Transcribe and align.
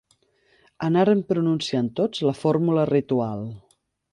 Anaren 0.87 1.21
pronunciant 1.33 1.91
tots 2.01 2.25
la 2.31 2.35
fórmula 2.41 2.87
ritual. 2.93 3.45